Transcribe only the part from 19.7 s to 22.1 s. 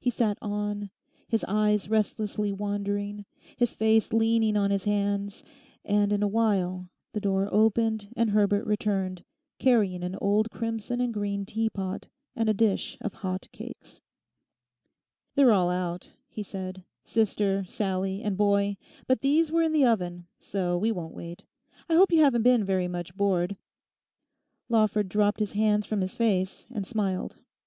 the oven, so we won't wait. I